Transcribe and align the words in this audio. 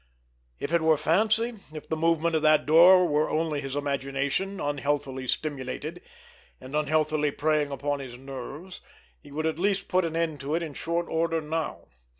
If 0.57 0.73
it 0.73 0.81
were 0.81 0.97
fancy, 0.97 1.59
if 1.71 1.87
the 1.87 1.95
movement 1.95 2.33
of 2.33 2.41
that 2.41 2.65
door 2.65 3.05
were 3.07 3.29
only 3.29 3.61
his 3.61 3.75
imagination 3.75 4.59
unhealthily 4.59 5.27
stimulated, 5.27 6.01
and 6.59 6.75
unhealthily 6.75 7.29
preying 7.29 7.71
upon 7.71 7.99
his 7.99 8.17
nerves, 8.17 8.81
he 9.21 9.31
would 9.31 9.45
at 9.45 9.59
least 9.59 9.89
put 9.89 10.03
an 10.03 10.15
end 10.15 10.39
to 10.39 10.55
it 10.55 10.63
in 10.63 10.73
short 10.73 11.05
order 11.07 11.39
now! 11.39 11.89